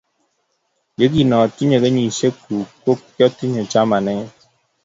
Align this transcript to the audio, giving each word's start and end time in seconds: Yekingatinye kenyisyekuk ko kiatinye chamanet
Yekingatinye 0.99 1.77
kenyisyekuk 1.83 2.67
ko 2.83 2.91
kiatinye 3.13 3.61
chamanet 3.71 4.31